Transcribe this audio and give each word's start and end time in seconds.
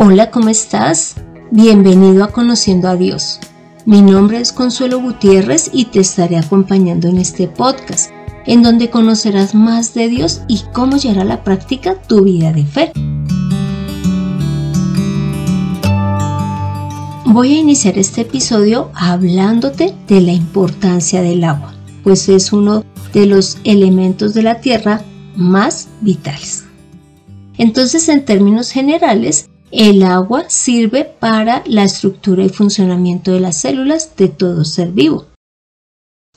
Hola, 0.00 0.30
¿cómo 0.30 0.48
estás? 0.48 1.16
Bienvenido 1.50 2.22
a 2.22 2.28
Conociendo 2.28 2.86
a 2.86 2.94
Dios. 2.94 3.40
Mi 3.84 4.00
nombre 4.00 4.38
es 4.38 4.52
Consuelo 4.52 5.00
Gutiérrez 5.00 5.70
y 5.72 5.86
te 5.86 5.98
estaré 5.98 6.36
acompañando 6.36 7.08
en 7.08 7.18
este 7.18 7.48
podcast, 7.48 8.12
en 8.46 8.62
donde 8.62 8.90
conocerás 8.90 9.56
más 9.56 9.94
de 9.94 10.08
Dios 10.08 10.42
y 10.46 10.62
cómo 10.72 10.98
llevar 10.98 11.18
a 11.18 11.24
la 11.24 11.42
práctica 11.42 12.00
tu 12.00 12.22
vida 12.22 12.52
de 12.52 12.64
fe. 12.64 12.92
Voy 17.24 17.54
a 17.54 17.58
iniciar 17.58 17.98
este 17.98 18.20
episodio 18.20 18.92
hablándote 18.94 19.96
de 20.06 20.20
la 20.20 20.32
importancia 20.32 21.22
del 21.22 21.42
agua, 21.42 21.74
pues 22.04 22.28
es 22.28 22.52
uno 22.52 22.84
de 23.12 23.26
los 23.26 23.58
elementos 23.64 24.32
de 24.32 24.44
la 24.44 24.60
tierra 24.60 25.02
más 25.34 25.88
vitales. 26.02 26.66
Entonces, 27.56 28.08
en 28.08 28.24
términos 28.24 28.70
generales, 28.70 29.50
el 29.70 30.02
agua 30.02 30.48
sirve 30.48 31.04
para 31.04 31.62
la 31.66 31.84
estructura 31.84 32.44
y 32.44 32.48
funcionamiento 32.48 33.32
de 33.32 33.40
las 33.40 33.58
células 33.58 34.16
de 34.16 34.28
todo 34.28 34.64
ser 34.64 34.92
vivo. 34.92 35.26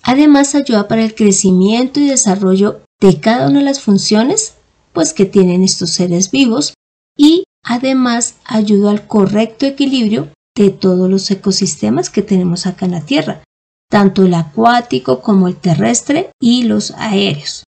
Además 0.03 0.55
ayuda 0.55 0.87
para 0.87 1.03
el 1.03 1.15
crecimiento 1.15 1.99
y 1.99 2.07
desarrollo 2.07 2.81
de 2.99 3.19
cada 3.19 3.47
una 3.47 3.59
de 3.59 3.65
las 3.65 3.81
funciones 3.81 4.55
pues 4.93 5.13
que 5.13 5.25
tienen 5.25 5.63
estos 5.63 5.91
seres 5.91 6.31
vivos 6.31 6.73
y 7.17 7.43
además 7.63 8.35
ayuda 8.45 8.91
al 8.91 9.07
correcto 9.07 9.65
equilibrio 9.65 10.29
de 10.55 10.69
todos 10.69 11.09
los 11.09 11.29
ecosistemas 11.31 12.09
que 12.09 12.21
tenemos 12.21 12.65
acá 12.65 12.85
en 12.85 12.91
la 12.91 13.01
Tierra, 13.01 13.43
tanto 13.89 14.25
el 14.25 14.33
acuático 14.33 15.21
como 15.21 15.47
el 15.47 15.55
terrestre 15.55 16.31
y 16.41 16.63
los 16.63 16.91
aéreos. 16.91 17.63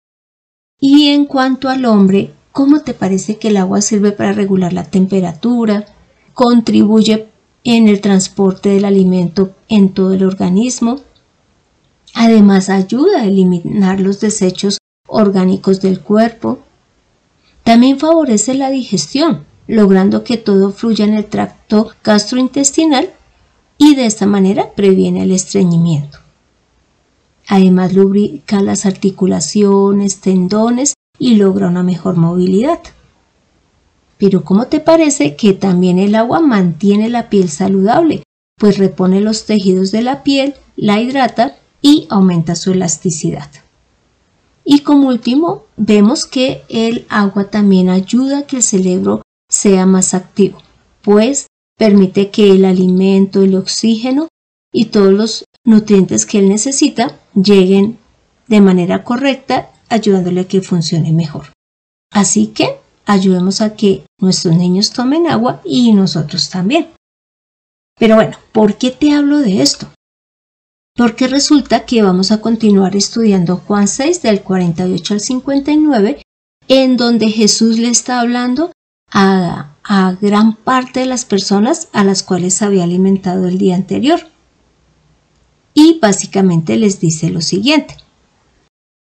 Y 0.79 1.09
en 1.09 1.25
cuanto 1.25 1.69
al 1.69 1.85
hombre, 1.85 2.33
¿Cómo 2.53 2.81
te 2.81 2.93
parece 2.93 3.39
que 3.39 3.47
el 3.47 3.57
agua 3.57 3.81
sirve 3.81 4.11
para 4.11 4.31
regular 4.31 4.73
la 4.73 4.83
temperatura? 4.83 5.87
Contribuye 6.35 7.27
en 7.63 7.87
el 7.87 7.99
transporte 7.99 8.69
del 8.69 8.85
alimento 8.85 9.55
en 9.69 9.89
todo 9.89 10.13
el 10.13 10.23
organismo. 10.23 10.99
Además 12.13 12.69
ayuda 12.69 13.21
a 13.21 13.25
eliminar 13.25 13.99
los 13.99 14.19
desechos 14.19 14.77
orgánicos 15.07 15.81
del 15.81 15.99
cuerpo. 16.01 16.59
También 17.63 17.97
favorece 17.97 18.53
la 18.53 18.69
digestión, 18.69 19.45
logrando 19.65 20.23
que 20.23 20.37
todo 20.37 20.71
fluya 20.71 21.05
en 21.05 21.15
el 21.15 21.25
tracto 21.25 21.89
gastrointestinal 22.03 23.09
y 23.79 23.95
de 23.95 24.05
esta 24.05 24.27
manera 24.27 24.73
previene 24.75 25.23
el 25.23 25.31
estreñimiento. 25.31 26.19
Además 27.47 27.93
lubrica 27.93 28.61
las 28.61 28.85
articulaciones, 28.85 30.19
tendones 30.19 30.93
y 31.23 31.35
logra 31.35 31.69
una 31.69 31.83
mejor 31.83 32.17
movilidad. 32.17 32.81
Pero 34.17 34.43
¿cómo 34.43 34.65
te 34.65 34.81
parece 34.81 35.37
que 35.37 35.53
también 35.53 35.97
el 35.97 36.15
agua 36.15 36.41
mantiene 36.41 37.07
la 37.07 37.29
piel 37.29 37.47
saludable? 37.47 38.23
Pues 38.57 38.77
repone 38.77 39.21
los 39.21 39.45
tejidos 39.45 39.91
de 39.91 40.01
la 40.01 40.21
piel, 40.23 40.55
la 40.75 40.99
hidrata 40.99 41.55
y 41.81 42.07
aumenta 42.09 42.55
su 42.55 42.73
elasticidad. 42.73 43.49
Y 44.65 44.79
como 44.79 45.07
último, 45.07 45.63
vemos 45.77 46.25
que 46.25 46.63
el 46.67 47.05
agua 47.07 47.45
también 47.45 47.87
ayuda 47.87 48.39
a 48.39 48.43
que 48.43 48.57
el 48.57 48.63
cerebro 48.63 49.21
sea 49.49 49.85
más 49.85 50.13
activo, 50.13 50.57
pues 51.03 51.47
permite 51.77 52.31
que 52.31 52.51
el 52.51 52.65
alimento, 52.65 53.43
el 53.43 53.55
oxígeno 53.55 54.27
y 54.73 54.85
todos 54.85 55.13
los 55.13 55.45
nutrientes 55.63 56.25
que 56.25 56.39
él 56.39 56.49
necesita 56.49 57.17
lleguen 57.33 57.97
de 58.47 58.59
manera 58.59 59.05
correcta 59.05 59.69
ayudándole 59.93 60.41
a 60.41 60.47
que 60.47 60.61
funcione 60.61 61.11
mejor. 61.11 61.53
Así 62.11 62.47
que 62.47 62.77
ayudemos 63.05 63.61
a 63.61 63.75
que 63.75 64.05
nuestros 64.19 64.55
niños 64.55 64.91
tomen 64.91 65.27
agua 65.27 65.61
y 65.63 65.93
nosotros 65.93 66.49
también. 66.49 66.89
Pero 67.97 68.15
bueno, 68.15 68.37
¿por 68.51 68.77
qué 68.77 68.91
te 68.91 69.13
hablo 69.13 69.37
de 69.37 69.61
esto? 69.61 69.87
Porque 70.95 71.27
resulta 71.27 71.85
que 71.85 72.03
vamos 72.03 72.31
a 72.31 72.41
continuar 72.41 72.95
estudiando 72.95 73.57
Juan 73.57 73.87
6 73.87 74.21
del 74.21 74.41
48 74.41 75.13
al 75.13 75.19
59, 75.19 76.21
en 76.67 76.97
donde 76.97 77.29
Jesús 77.29 77.79
le 77.79 77.89
está 77.89 78.19
hablando 78.19 78.71
a, 79.11 79.75
a 79.83 80.17
gran 80.21 80.55
parte 80.55 81.01
de 81.01 81.05
las 81.07 81.25
personas 81.25 81.87
a 81.93 82.03
las 82.03 82.23
cuales 82.23 82.61
había 82.61 82.83
alimentado 82.83 83.47
el 83.47 83.57
día 83.57 83.75
anterior. 83.75 84.19
Y 85.73 85.99
básicamente 85.99 86.77
les 86.77 86.99
dice 86.99 87.29
lo 87.31 87.41
siguiente. 87.41 88.02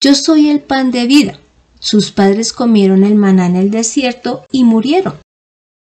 Yo 0.04 0.16
soy 0.16 0.50
el 0.50 0.60
pan 0.60 0.92
de 0.92 1.08
vida. 1.08 1.40
Sus 1.80 2.12
padres 2.12 2.52
comieron 2.52 3.06
el 3.06 3.16
maná 3.16 3.46
en 3.46 3.56
el 3.56 3.72
desierto 3.72 4.44
y 4.52 4.66
murieron. 4.66 5.14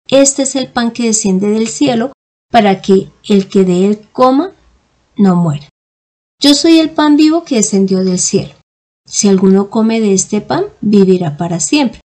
Este 0.08 0.44
es 0.44 0.56
el 0.56 0.72
pan 0.72 0.92
que 0.92 1.08
desciende 1.08 1.50
del 1.50 1.68
cielo 1.68 2.14
para 2.50 2.82
que 2.82 3.12
el 3.28 3.50
que 3.50 3.66
de 3.66 3.86
él 3.86 4.08
coma 4.14 4.54
no 5.18 5.36
muera. 5.36 5.68
Yo 6.42 6.54
soy 6.54 6.80
el 6.80 6.92
pan 6.92 7.18
vivo 7.18 7.44
que 7.44 7.58
descendió 7.58 8.06
del 8.06 8.18
cielo. 8.18 8.54
Si 9.06 9.28
alguno 9.28 9.70
come 9.70 10.00
de 10.00 10.14
este 10.14 10.40
pan, 10.40 10.68
vivirá 10.80 11.36
para 11.36 11.60
siempre. 11.60 12.00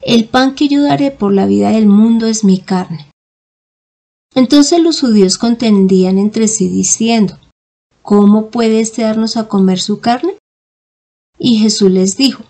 El 0.00 0.30
pan 0.30 0.54
que 0.54 0.68
yo 0.68 0.82
daré 0.82 1.10
por 1.10 1.34
la 1.34 1.44
vida 1.44 1.68
del 1.68 1.86
mundo 1.86 2.28
es 2.28 2.44
mi 2.44 2.60
carne. 2.60 3.10
Entonces 4.34 4.80
los 4.80 5.02
judíos 5.02 5.36
contendían 5.36 6.16
entre 6.16 6.48
sí 6.48 6.70
diciendo, 6.70 7.38
¿Cómo 8.00 8.48
puede 8.48 8.80
este 8.80 9.02
darnos 9.02 9.36
a 9.36 9.48
comer 9.48 9.80
su 9.80 10.00
carne? 10.00 10.38
Y 11.44 11.58
Jesús 11.58 11.90
les 11.90 12.16
dijo, 12.16 12.44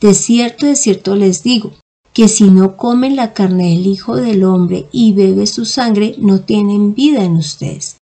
De 0.00 0.12
cierto, 0.12 0.66
de 0.66 0.74
cierto 0.74 1.14
les 1.14 1.44
digo, 1.44 1.70
que 2.12 2.26
si 2.26 2.50
no 2.50 2.76
comen 2.76 3.14
la 3.14 3.32
carne 3.32 3.70
del 3.70 3.86
Hijo 3.86 4.16
del 4.16 4.42
Hombre 4.42 4.86
y 4.90 5.12
bebe 5.12 5.46
su 5.46 5.64
sangre, 5.64 6.16
no 6.18 6.40
tienen 6.40 6.94
vida 6.94 7.22
en 7.22 7.36
ustedes. 7.36 7.98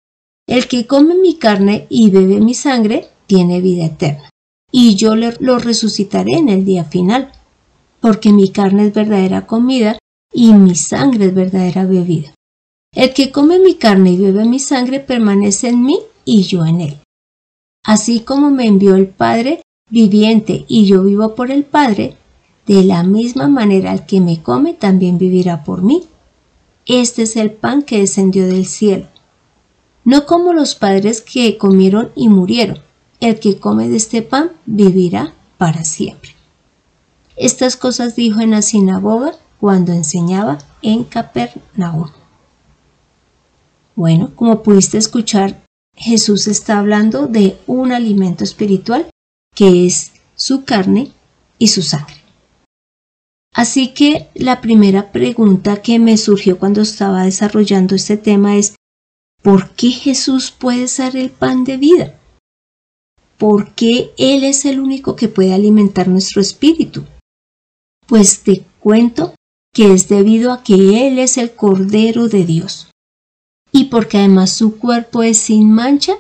El 0.48 0.68
que 0.68 0.86
come 0.86 1.14
mi 1.14 1.36
carne 1.36 1.86
y 1.90 2.08
bebe 2.08 2.40
mi 2.40 2.54
sangre, 2.54 3.08
tiene 3.26 3.60
vida 3.60 3.84
eterna, 3.84 4.30
y 4.70 4.94
yo 4.94 5.16
lo 5.16 5.58
resucitaré 5.58 6.32
en 6.32 6.48
el 6.48 6.64
día 6.64 6.84
final, 6.84 7.30
porque 8.00 8.32
mi 8.32 8.48
carne 8.50 8.86
es 8.86 8.94
verdadera 8.94 9.46
comida 9.46 9.98
y 10.32 10.54
mi 10.54 10.76
sangre 10.76 11.26
es 11.26 11.34
verdadera 11.34 11.84
bebida. 11.84 12.34
El 12.94 13.12
que 13.12 13.30
come 13.30 13.58
mi 13.58 13.74
carne 13.74 14.12
y 14.12 14.16
bebe 14.16 14.46
mi 14.46 14.58
sangre 14.58 15.00
permanece 15.00 15.68
en 15.68 15.84
mí 15.84 15.98
y 16.24 16.44
yo 16.44 16.64
en 16.64 16.80
él. 16.80 16.96
Así 17.84 18.20
como 18.20 18.50
me 18.50 18.66
envió 18.66 18.94
el 18.94 19.08
Padre, 19.08 19.60
viviente 19.92 20.64
y 20.68 20.86
yo 20.86 21.04
vivo 21.04 21.34
por 21.34 21.50
el 21.50 21.64
Padre, 21.64 22.16
de 22.66 22.82
la 22.82 23.02
misma 23.02 23.46
manera 23.46 23.92
el 23.92 24.06
que 24.06 24.20
me 24.22 24.42
come 24.42 24.72
también 24.72 25.18
vivirá 25.18 25.64
por 25.64 25.82
mí. 25.82 26.04
Este 26.86 27.22
es 27.22 27.36
el 27.36 27.52
pan 27.52 27.82
que 27.82 27.98
descendió 27.98 28.46
del 28.46 28.66
cielo. 28.66 29.06
No 30.04 30.24
como 30.24 30.54
los 30.54 30.74
padres 30.74 31.20
que 31.20 31.58
comieron 31.58 32.10
y 32.16 32.28
murieron. 32.28 32.78
El 33.20 33.38
que 33.38 33.58
come 33.58 33.88
de 33.88 33.96
este 33.96 34.22
pan 34.22 34.50
vivirá 34.66 35.34
para 35.58 35.84
siempre. 35.84 36.30
Estas 37.36 37.76
cosas 37.76 38.16
dijo 38.16 38.40
en 38.40 38.52
la 38.52 38.62
sinagoga 38.62 39.34
cuando 39.60 39.92
enseñaba 39.92 40.58
en 40.80 41.04
Capernaum. 41.04 42.10
Bueno, 43.94 44.32
como 44.34 44.62
pudiste 44.62 44.98
escuchar, 44.98 45.62
Jesús 45.94 46.48
está 46.48 46.78
hablando 46.78 47.26
de 47.26 47.58
un 47.66 47.92
alimento 47.92 48.42
espiritual 48.42 49.11
que 49.54 49.86
es 49.86 50.12
su 50.34 50.64
carne 50.64 51.12
y 51.58 51.68
su 51.68 51.82
sangre. 51.82 52.16
Así 53.54 53.88
que 53.88 54.28
la 54.34 54.60
primera 54.60 55.12
pregunta 55.12 55.82
que 55.82 55.98
me 55.98 56.16
surgió 56.16 56.58
cuando 56.58 56.80
estaba 56.80 57.24
desarrollando 57.24 57.94
este 57.94 58.16
tema 58.16 58.56
es, 58.56 58.74
¿por 59.42 59.70
qué 59.70 59.90
Jesús 59.90 60.50
puede 60.50 60.88
ser 60.88 61.16
el 61.16 61.30
pan 61.30 61.64
de 61.64 61.76
vida? 61.76 62.18
¿Por 63.36 63.74
qué 63.74 64.12
Él 64.16 64.44
es 64.44 64.64
el 64.64 64.80
único 64.80 65.16
que 65.16 65.28
puede 65.28 65.52
alimentar 65.52 66.08
nuestro 66.08 66.40
espíritu? 66.40 67.04
Pues 68.06 68.42
te 68.42 68.64
cuento 68.80 69.34
que 69.74 69.92
es 69.92 70.08
debido 70.08 70.52
a 70.52 70.62
que 70.62 71.06
Él 71.06 71.18
es 71.18 71.36
el 71.36 71.54
Cordero 71.54 72.28
de 72.28 72.44
Dios 72.44 72.88
y 73.72 73.84
porque 73.84 74.18
además 74.18 74.50
su 74.50 74.78
cuerpo 74.78 75.22
es 75.22 75.38
sin 75.38 75.72
mancha 75.72 76.14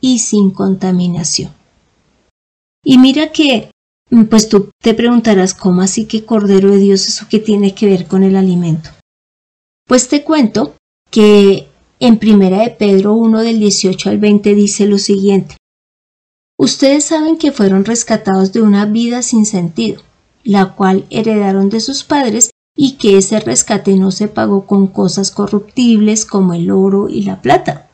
y 0.00 0.18
sin 0.20 0.50
contaminación. 0.50 1.52
Y 2.84 2.98
mira 2.98 3.32
que, 3.32 3.70
mm, 4.10 4.24
pues 4.24 4.48
tú 4.48 4.70
te 4.82 4.94
preguntarás, 4.94 5.54
¿cómo 5.54 5.82
así 5.82 6.06
que 6.06 6.24
Cordero 6.24 6.70
de 6.70 6.78
Dios 6.78 7.08
eso 7.08 7.26
que 7.28 7.38
tiene 7.38 7.74
que 7.74 7.86
ver 7.86 8.06
con 8.06 8.22
el 8.22 8.36
alimento? 8.36 8.90
Pues 9.86 10.08
te 10.08 10.24
cuento 10.24 10.74
que 11.10 11.68
en 12.00 12.18
Primera 12.18 12.62
de 12.62 12.70
Pedro 12.70 13.14
1 13.14 13.40
del 13.42 13.60
18 13.60 14.10
al 14.10 14.18
20 14.18 14.54
dice 14.54 14.86
lo 14.86 14.98
siguiente. 14.98 15.56
Ustedes 16.58 17.04
saben 17.04 17.38
que 17.38 17.52
fueron 17.52 17.84
rescatados 17.84 18.52
de 18.52 18.62
una 18.62 18.86
vida 18.86 19.22
sin 19.22 19.46
sentido, 19.46 20.02
la 20.44 20.74
cual 20.74 21.06
heredaron 21.10 21.68
de 21.68 21.80
sus 21.80 22.04
padres 22.04 22.50
y 22.76 22.92
que 22.92 23.18
ese 23.18 23.40
rescate 23.40 23.94
no 23.96 24.10
se 24.10 24.28
pagó 24.28 24.66
con 24.66 24.86
cosas 24.88 25.30
corruptibles 25.30 26.24
como 26.24 26.54
el 26.54 26.70
oro 26.70 27.08
y 27.08 27.22
la 27.22 27.42
plata, 27.42 27.91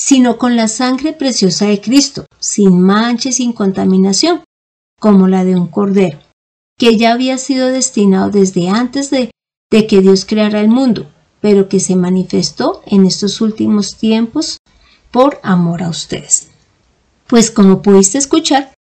sino 0.00 0.38
con 0.38 0.56
la 0.56 0.66
sangre 0.66 1.12
preciosa 1.12 1.66
de 1.66 1.78
Cristo, 1.78 2.24
sin 2.38 2.80
mancha 2.80 3.28
y 3.28 3.32
sin 3.32 3.52
contaminación, 3.52 4.42
como 4.98 5.28
la 5.28 5.44
de 5.44 5.56
un 5.56 5.66
cordero, 5.66 6.18
que 6.78 6.96
ya 6.96 7.12
había 7.12 7.36
sido 7.36 7.68
destinado 7.68 8.30
desde 8.30 8.70
antes 8.70 9.10
de, 9.10 9.30
de 9.70 9.86
que 9.86 10.00
Dios 10.00 10.24
creara 10.24 10.62
el 10.62 10.68
mundo, 10.68 11.10
pero 11.42 11.68
que 11.68 11.80
se 11.80 11.96
manifestó 11.96 12.80
en 12.86 13.04
estos 13.04 13.42
últimos 13.42 13.96
tiempos 13.96 14.56
por 15.10 15.38
amor 15.42 15.82
a 15.82 15.90
ustedes. 15.90 16.48
Pues 17.26 17.50
como 17.50 17.82
pudiste 17.82 18.16
escuchar, 18.16 18.72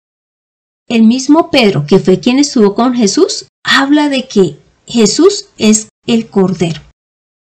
el 0.88 1.04
mismo 1.04 1.52
Pedro, 1.52 1.86
que 1.86 2.00
fue 2.00 2.22
quien 2.22 2.40
estuvo 2.40 2.76
con 2.76 2.94
Jesús, 2.96 3.46
habla 3.66 4.08
de 4.08 4.26
que 4.30 4.58
Jesús 4.88 5.48
es 5.58 5.90
el 6.08 6.30
Cordero. 6.30 6.80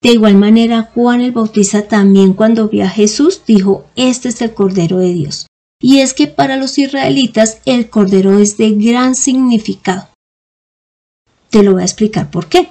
De 0.03 0.11
igual 0.11 0.35
manera, 0.35 0.91
Juan 0.93 1.21
el 1.21 1.31
Bautista 1.31 1.87
también 1.87 2.33
cuando 2.33 2.67
vio 2.67 2.83
a 2.83 2.89
Jesús 2.89 3.41
dijo, 3.47 3.85
este 3.95 4.27
es 4.27 4.41
el 4.41 4.53
Cordero 4.53 4.97
de 4.97 5.13
Dios. 5.13 5.47
Y 5.81 5.99
es 5.99 6.13
que 6.13 6.27
para 6.27 6.57
los 6.57 6.77
israelitas 6.77 7.59
el 7.65 7.89
Cordero 7.89 8.37
es 8.37 8.57
de 8.57 8.71
gran 8.71 9.15
significado. 9.15 10.09
Te 11.49 11.63
lo 11.63 11.73
voy 11.73 11.83
a 11.83 11.85
explicar 11.85 12.29
por 12.29 12.47
qué. 12.47 12.69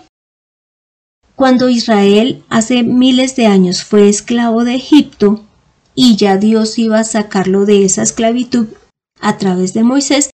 Cuando 1.35 1.71
Israel 1.71 2.45
hace 2.51 2.83
miles 2.83 3.35
de 3.35 3.47
años 3.47 3.83
fue 3.83 4.11
esclavo 4.11 4.65
de 4.65 4.75
Egipto 4.75 5.43
y 5.95 6.17
ya 6.17 6.37
Dios 6.37 6.79
iba 6.79 6.99
a 6.99 7.05
sacarlo 7.05 7.65
de 7.65 7.87
esa 7.87 8.03
esclavitud 8.03 8.67
a 9.21 9.39
través 9.39 9.73
de 9.73 9.85
Moisés, 9.85 10.31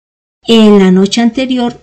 en 0.47 0.79
la 0.79 0.91
noche 0.91 1.21
anterior, 1.21 1.81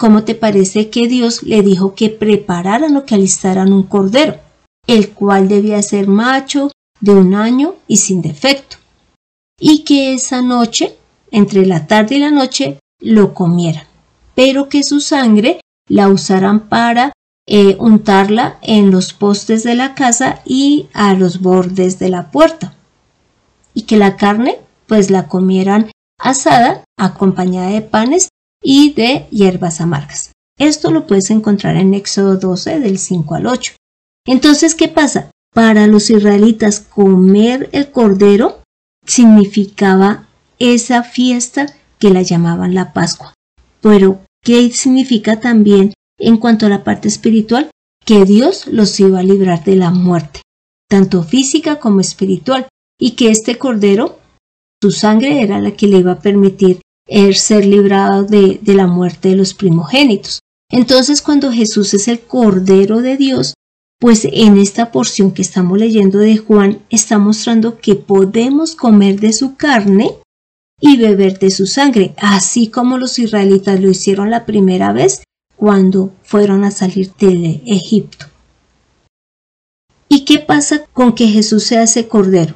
¿cómo 0.00 0.24
te 0.24 0.34
parece 0.34 0.88
que 0.88 1.08
Dios 1.08 1.42
le 1.42 1.60
dijo 1.60 1.94
que 1.94 2.08
prepararan 2.08 2.96
o 2.96 3.04
que 3.04 3.16
alistaran 3.16 3.70
un 3.74 3.82
cordero, 3.82 4.38
el 4.86 5.10
cual 5.10 5.46
debía 5.46 5.82
ser 5.82 6.08
macho, 6.08 6.72
de 7.00 7.12
un 7.12 7.34
año 7.34 7.74
y 7.86 7.98
sin 7.98 8.22
defecto? 8.22 8.78
Y 9.60 9.84
que 9.84 10.14
esa 10.14 10.40
noche, 10.40 10.96
entre 11.30 11.66
la 11.66 11.86
tarde 11.86 12.14
y 12.14 12.20
la 12.20 12.30
noche, 12.30 12.78
lo 12.98 13.34
comieran, 13.34 13.84
pero 14.34 14.70
que 14.70 14.84
su 14.84 15.00
sangre 15.00 15.60
la 15.86 16.08
usaran 16.08 16.70
para 16.70 17.12
eh, 17.46 17.76
untarla 17.78 18.58
en 18.62 18.90
los 18.90 19.12
postes 19.12 19.64
de 19.64 19.74
la 19.74 19.94
casa 19.94 20.40
y 20.46 20.88
a 20.94 21.12
los 21.12 21.42
bordes 21.42 21.98
de 21.98 22.08
la 22.08 22.30
puerta. 22.30 22.74
Y 23.74 23.82
que 23.82 23.98
la 23.98 24.16
carne, 24.16 24.60
pues 24.86 25.10
la 25.10 25.28
comieran 25.28 25.90
asada, 26.18 26.84
acompañada 26.96 27.68
de 27.68 27.82
panes 27.82 28.30
y 28.62 28.92
de 28.92 29.26
hierbas 29.30 29.80
amargas. 29.80 30.32
Esto 30.58 30.90
lo 30.90 31.06
puedes 31.06 31.30
encontrar 31.30 31.76
en 31.76 31.94
Éxodo 31.94 32.36
12 32.36 32.80
del 32.80 32.98
5 32.98 33.34
al 33.34 33.46
8. 33.46 33.72
Entonces, 34.26 34.74
¿qué 34.74 34.88
pasa? 34.88 35.30
Para 35.54 35.86
los 35.86 36.10
israelitas 36.10 36.80
comer 36.80 37.68
el 37.72 37.90
cordero 37.90 38.62
significaba 39.06 40.28
esa 40.58 41.02
fiesta 41.02 41.66
que 41.98 42.10
la 42.10 42.22
llamaban 42.22 42.74
la 42.74 42.92
Pascua. 42.92 43.34
Pero, 43.80 44.20
¿qué 44.42 44.70
significa 44.70 45.40
también 45.40 45.94
en 46.18 46.36
cuanto 46.36 46.66
a 46.66 46.68
la 46.68 46.84
parte 46.84 47.08
espiritual? 47.08 47.70
Que 48.04 48.24
Dios 48.24 48.66
los 48.66 48.98
iba 49.00 49.20
a 49.20 49.24
librar 49.24 49.64
de 49.64 49.76
la 49.76 49.90
muerte, 49.90 50.42
tanto 50.88 51.22
física 51.22 51.80
como 51.80 52.00
espiritual, 52.00 52.68
y 52.98 53.12
que 53.12 53.30
este 53.30 53.56
cordero 53.56 54.18
su 54.82 54.90
sangre 54.90 55.42
era 55.42 55.60
la 55.60 55.72
que 55.72 55.86
le 55.86 55.98
iba 55.98 56.12
a 56.12 56.20
permitir 56.20 56.80
er, 57.10 57.34
ser 57.34 57.66
librado 57.66 58.22
de, 58.22 58.58
de 58.62 58.74
la 58.74 58.86
muerte 58.86 59.30
de 59.30 59.36
los 59.36 59.52
primogénitos. 59.52 60.40
Entonces, 60.70 61.20
cuando 61.20 61.52
Jesús 61.52 61.92
es 61.92 62.08
el 62.08 62.20
Cordero 62.20 63.02
de 63.02 63.16
Dios, 63.16 63.54
pues 63.98 64.26
en 64.32 64.56
esta 64.56 64.92
porción 64.92 65.32
que 65.32 65.42
estamos 65.42 65.78
leyendo 65.78 66.18
de 66.18 66.38
Juan 66.38 66.78
está 66.88 67.18
mostrando 67.18 67.78
que 67.78 67.96
podemos 67.96 68.74
comer 68.74 69.20
de 69.20 69.34
su 69.34 69.56
carne 69.56 70.14
y 70.80 70.96
beber 70.96 71.38
de 71.38 71.50
su 71.50 71.66
sangre, 71.66 72.14
así 72.16 72.68
como 72.68 72.96
los 72.96 73.18
israelitas 73.18 73.78
lo 73.80 73.90
hicieron 73.90 74.30
la 74.30 74.46
primera 74.46 74.92
vez 74.92 75.22
cuando 75.56 76.14
fueron 76.22 76.64
a 76.64 76.70
salir 76.70 77.12
de 77.18 77.60
Egipto. 77.66 78.26
¿Y 80.08 80.24
qué 80.24 80.38
pasa 80.38 80.86
con 80.92 81.14
que 81.14 81.28
Jesús 81.28 81.64
sea 81.64 81.82
ese 81.82 82.08
cordero? 82.08 82.54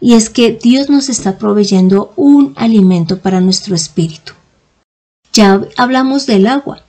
Y 0.00 0.14
es 0.14 0.30
que 0.30 0.52
Dios 0.52 0.88
nos 0.88 1.08
está 1.08 1.38
proveyendo 1.38 2.12
un 2.16 2.52
alimento 2.56 3.18
para 3.18 3.40
nuestro 3.40 3.74
espíritu. 3.74 4.32
Ya 5.32 5.60
hablamos 5.76 6.26
del 6.26 6.46
agua, 6.46 6.82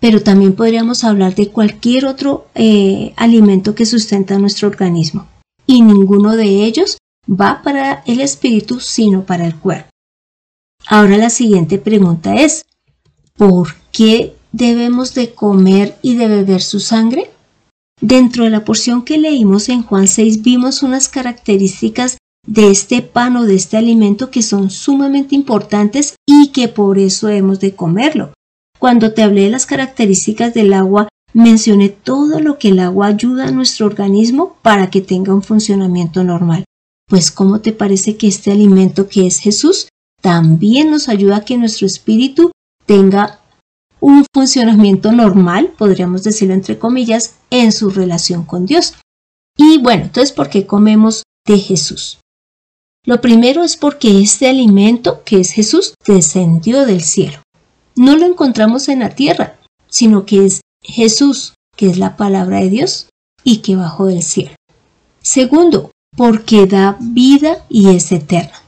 pero 0.00 0.22
también 0.22 0.54
podríamos 0.54 1.04
hablar 1.04 1.34
de 1.34 1.48
cualquier 1.48 2.06
otro 2.06 2.46
eh, 2.54 3.14
alimento 3.16 3.74
que 3.74 3.86
sustenta 3.86 4.38
nuestro 4.38 4.68
organismo, 4.68 5.26
y 5.66 5.82
ninguno 5.82 6.36
de 6.36 6.64
ellos 6.64 6.98
va 7.28 7.62
para 7.62 8.02
el 8.06 8.20
espíritu, 8.20 8.80
sino 8.80 9.24
para 9.24 9.46
el 9.46 9.56
cuerpo. 9.56 9.88
Ahora 10.86 11.16
la 11.16 11.30
siguiente 11.30 11.78
pregunta 11.78 12.34
es, 12.34 12.66
¿por 13.36 13.74
qué 13.90 14.36
debemos 14.52 15.14
de 15.14 15.32
comer 15.32 15.96
y 16.02 16.16
de 16.16 16.28
beber 16.28 16.60
su 16.60 16.80
sangre? 16.80 17.30
Dentro 18.00 18.44
de 18.44 18.50
la 18.50 18.64
porción 18.64 19.02
que 19.02 19.16
leímos 19.16 19.68
en 19.68 19.82
Juan 19.82 20.08
6 20.08 20.42
vimos 20.42 20.82
unas 20.82 21.08
características 21.08 22.18
de 22.46 22.70
este 22.70 23.02
pan 23.02 23.36
o 23.36 23.44
de 23.44 23.54
este 23.54 23.76
alimento 23.76 24.30
que 24.30 24.42
son 24.42 24.70
sumamente 24.70 25.34
importantes 25.34 26.16
y 26.26 26.48
que 26.48 26.68
por 26.68 26.98
eso 26.98 27.28
hemos 27.28 27.60
de 27.60 27.74
comerlo. 27.74 28.32
Cuando 28.78 29.12
te 29.12 29.22
hablé 29.22 29.42
de 29.42 29.50
las 29.50 29.66
características 29.66 30.52
del 30.52 30.72
agua, 30.74 31.08
mencioné 31.32 31.88
todo 31.88 32.40
lo 32.40 32.58
que 32.58 32.68
el 32.68 32.80
agua 32.80 33.06
ayuda 33.06 33.48
a 33.48 33.50
nuestro 33.50 33.86
organismo 33.86 34.56
para 34.62 34.90
que 34.90 35.00
tenga 35.00 35.34
un 35.34 35.42
funcionamiento 35.42 36.22
normal. 36.22 36.64
Pues 37.08 37.30
¿cómo 37.30 37.60
te 37.60 37.72
parece 37.72 38.16
que 38.16 38.28
este 38.28 38.52
alimento 38.52 39.08
que 39.08 39.26
es 39.26 39.38
Jesús 39.38 39.88
también 40.20 40.90
nos 40.90 41.08
ayuda 41.08 41.36
a 41.38 41.44
que 41.44 41.58
nuestro 41.58 41.86
espíritu 41.86 42.50
tenga 42.86 43.40
un 44.00 44.24
funcionamiento 44.34 45.12
normal, 45.12 45.72
podríamos 45.78 46.24
decirlo 46.24 46.54
entre 46.54 46.78
comillas, 46.78 47.36
en 47.50 47.72
su 47.72 47.90
relación 47.90 48.44
con 48.44 48.66
Dios? 48.66 48.94
Y 49.56 49.78
bueno, 49.78 50.04
entonces, 50.04 50.32
¿por 50.32 50.50
qué 50.50 50.66
comemos 50.66 51.22
de 51.46 51.58
Jesús? 51.58 52.18
Lo 53.06 53.20
primero 53.20 53.62
es 53.64 53.76
porque 53.76 54.20
este 54.20 54.48
alimento, 54.48 55.22
que 55.24 55.40
es 55.40 55.52
Jesús, 55.52 55.94
descendió 56.06 56.86
del 56.86 57.02
cielo. 57.02 57.38
No 57.96 58.16
lo 58.16 58.24
encontramos 58.24 58.88
en 58.88 59.00
la 59.00 59.10
tierra, 59.10 59.56
sino 59.88 60.24
que 60.24 60.46
es 60.46 60.62
Jesús, 60.82 61.54
que 61.76 61.90
es 61.90 61.98
la 61.98 62.16
palabra 62.16 62.60
de 62.60 62.70
Dios, 62.70 63.08
y 63.42 63.58
que 63.58 63.76
bajó 63.76 64.06
del 64.06 64.22
cielo. 64.22 64.54
Segundo, 65.20 65.90
porque 66.16 66.66
da 66.66 66.96
vida 66.98 67.64
y 67.68 67.90
es 67.90 68.10
eterna. 68.10 68.62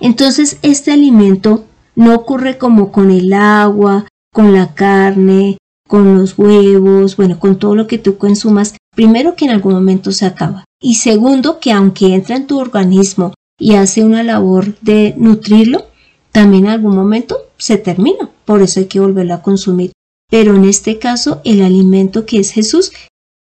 Entonces, 0.00 0.58
este 0.62 0.92
alimento 0.92 1.64
no 1.94 2.14
ocurre 2.14 2.58
como 2.58 2.90
con 2.90 3.12
el 3.12 3.32
agua, 3.32 4.08
con 4.32 4.52
la 4.52 4.74
carne, 4.74 5.58
con 5.88 6.18
los 6.18 6.36
huevos, 6.36 7.16
bueno, 7.16 7.38
con 7.38 7.58
todo 7.58 7.76
lo 7.76 7.86
que 7.86 7.98
tú 7.98 8.18
consumas, 8.18 8.74
primero 8.96 9.36
que 9.36 9.44
en 9.44 9.52
algún 9.52 9.74
momento 9.74 10.10
se 10.10 10.26
acaba. 10.26 10.64
Y 10.80 10.96
segundo, 10.96 11.60
que 11.60 11.70
aunque 11.70 12.14
entra 12.14 12.34
en 12.36 12.48
tu 12.48 12.58
organismo 12.58 13.32
y 13.58 13.74
hace 13.74 14.02
una 14.02 14.22
labor 14.22 14.78
de 14.80 15.14
nutrirlo, 15.16 15.86
también 16.32 16.66
en 16.66 16.72
algún 16.72 16.96
momento 16.96 17.38
se 17.56 17.78
termina. 17.78 18.30
Por 18.44 18.62
eso 18.62 18.80
hay 18.80 18.86
que 18.86 19.00
volverlo 19.00 19.34
a 19.34 19.42
consumir. 19.42 19.92
Pero 20.30 20.56
en 20.56 20.64
este 20.64 20.98
caso, 20.98 21.40
el 21.44 21.62
alimento 21.62 22.26
que 22.26 22.40
es 22.40 22.50
Jesús 22.50 22.92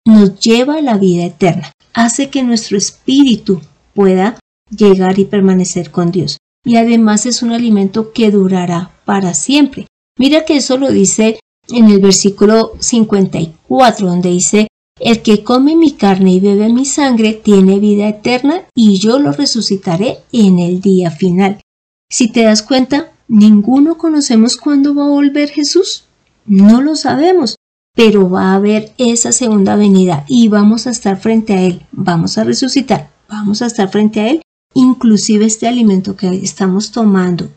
nos 0.05 0.39
lleva 0.39 0.75
a 0.75 0.81
la 0.81 0.97
vida 0.97 1.25
eterna. 1.25 1.71
Hace 1.93 2.29
que 2.29 2.43
nuestro 2.43 2.77
espíritu 2.77 3.61
pueda 3.93 4.37
llegar 4.69 5.19
y 5.19 5.25
permanecer 5.25 5.91
con 5.91 6.11
Dios. 6.11 6.37
Y 6.65 6.77
además 6.77 7.25
es 7.25 7.43
un 7.43 7.51
alimento 7.51 8.11
que 8.11 8.31
durará 8.31 8.91
para 9.05 9.33
siempre. 9.33 9.87
Mira 10.17 10.45
que 10.45 10.57
eso 10.57 10.77
lo 10.77 10.91
dice 10.91 11.39
en 11.69 11.89
el 11.89 11.99
versículo 11.99 12.73
54, 12.79 14.07
donde 14.07 14.29
dice, 14.29 14.67
el 14.99 15.21
que 15.21 15.43
come 15.43 15.75
mi 15.75 15.91
carne 15.91 16.33
y 16.33 16.39
bebe 16.39 16.69
mi 16.69 16.85
sangre 16.85 17.33
tiene 17.33 17.79
vida 17.79 18.07
eterna 18.07 18.65
y 18.75 18.99
yo 18.99 19.19
lo 19.19 19.31
resucitaré 19.31 20.19
en 20.31 20.59
el 20.59 20.81
día 20.81 21.11
final. 21.11 21.61
Si 22.09 22.31
te 22.31 22.43
das 22.43 22.61
cuenta, 22.61 23.11
ninguno 23.27 23.97
conocemos 23.97 24.57
cuándo 24.57 24.93
va 24.93 25.05
a 25.05 25.09
volver 25.09 25.49
Jesús. 25.49 26.05
No 26.45 26.81
lo 26.81 26.95
sabemos, 26.95 27.55
pero 27.95 28.29
va 28.29 28.51
a 28.51 28.55
haber 28.55 28.93
esa 28.97 29.31
segunda 29.31 29.75
venida 29.75 30.25
y 30.27 30.47
vamos 30.47 30.87
a 30.87 30.91
estar 30.91 31.19
frente 31.19 31.53
a 31.53 31.61
Él, 31.61 31.85
vamos 31.91 32.37
a 32.37 32.43
resucitar, 32.43 33.09
vamos 33.29 33.61
a 33.61 33.67
estar 33.67 33.89
frente 33.89 34.19
a 34.21 34.29
Él, 34.29 34.41
inclusive 34.73 35.45
este 35.45 35.67
alimento 35.67 36.15
que 36.15 36.27
estamos 36.27 36.91
tomando 36.91 37.49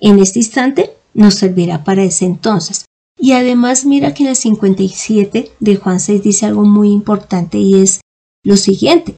en 0.00 0.18
este 0.18 0.38
instante 0.38 0.90
nos 1.14 1.34
servirá 1.34 1.84
para 1.84 2.04
ese 2.04 2.24
entonces. 2.24 2.84
Y 3.18 3.32
además 3.32 3.84
mira 3.84 4.14
que 4.14 4.22
en 4.22 4.30
el 4.30 4.36
57 4.36 5.50
de 5.58 5.76
Juan 5.76 6.00
6 6.00 6.22
dice 6.22 6.46
algo 6.46 6.64
muy 6.64 6.90
importante 6.90 7.58
y 7.58 7.74
es 7.74 8.00
lo 8.44 8.56
siguiente. 8.56 9.16